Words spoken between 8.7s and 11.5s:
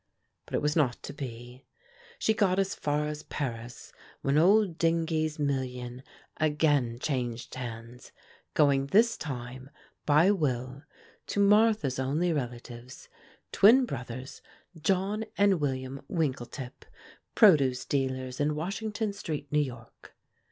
this time by will to